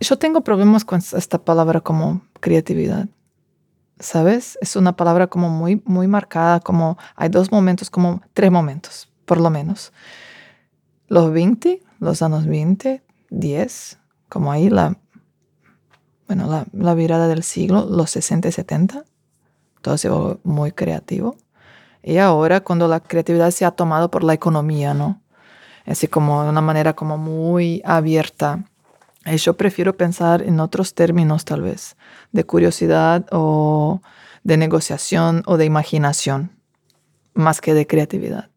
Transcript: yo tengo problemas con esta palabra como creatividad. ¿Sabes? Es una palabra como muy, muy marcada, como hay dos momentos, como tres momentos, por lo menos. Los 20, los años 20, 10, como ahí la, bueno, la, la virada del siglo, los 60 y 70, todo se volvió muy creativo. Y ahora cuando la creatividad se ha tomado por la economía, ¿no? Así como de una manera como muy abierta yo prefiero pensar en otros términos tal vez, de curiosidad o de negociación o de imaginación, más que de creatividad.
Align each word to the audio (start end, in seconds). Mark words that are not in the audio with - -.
yo 0.00 0.18
tengo 0.18 0.42
problemas 0.42 0.84
con 0.84 0.98
esta 0.98 1.38
palabra 1.38 1.80
como 1.80 2.22
creatividad. 2.40 3.08
¿Sabes? 3.98 4.56
Es 4.60 4.76
una 4.76 4.94
palabra 4.94 5.26
como 5.26 5.48
muy, 5.50 5.82
muy 5.84 6.06
marcada, 6.06 6.60
como 6.60 6.96
hay 7.16 7.28
dos 7.28 7.50
momentos, 7.50 7.90
como 7.90 8.22
tres 8.32 8.52
momentos, 8.52 9.08
por 9.24 9.40
lo 9.40 9.50
menos. 9.50 9.92
Los 11.08 11.32
20, 11.32 11.82
los 11.98 12.22
años 12.22 12.46
20, 12.46 13.02
10, 13.30 13.98
como 14.28 14.52
ahí 14.52 14.70
la, 14.70 14.96
bueno, 16.28 16.46
la, 16.46 16.66
la 16.72 16.94
virada 16.94 17.26
del 17.26 17.42
siglo, 17.42 17.86
los 17.90 18.10
60 18.10 18.48
y 18.48 18.52
70, 18.52 19.04
todo 19.82 19.98
se 19.98 20.08
volvió 20.08 20.40
muy 20.44 20.70
creativo. 20.70 21.36
Y 22.02 22.18
ahora 22.18 22.60
cuando 22.60 22.86
la 22.86 23.00
creatividad 23.00 23.50
se 23.50 23.64
ha 23.64 23.72
tomado 23.72 24.12
por 24.12 24.22
la 24.22 24.34
economía, 24.34 24.94
¿no? 24.94 25.20
Así 25.86 26.06
como 26.06 26.44
de 26.44 26.50
una 26.50 26.60
manera 26.60 26.94
como 26.94 27.18
muy 27.18 27.82
abierta 27.84 28.64
yo 29.36 29.56
prefiero 29.56 29.96
pensar 29.96 30.42
en 30.42 30.60
otros 30.60 30.94
términos 30.94 31.44
tal 31.44 31.62
vez, 31.62 31.96
de 32.32 32.44
curiosidad 32.44 33.26
o 33.30 34.00
de 34.44 34.56
negociación 34.56 35.42
o 35.46 35.56
de 35.56 35.64
imaginación, 35.64 36.52
más 37.34 37.60
que 37.60 37.74
de 37.74 37.86
creatividad. 37.86 38.50